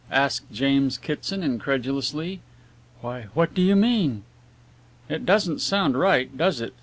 asked 0.13 0.51
James 0.51 0.97
Kitson 0.97 1.43
incredulously, 1.43 2.39
"why, 3.01 3.27
what 3.35 3.53
do 3.53 3.61
you 3.61 3.75
mean?" 3.75 4.23
"It 5.07 5.27
doesn't 5.27 5.59
sound 5.61 5.95
right, 5.95 6.35
does 6.35 6.59
it?" 6.59 6.73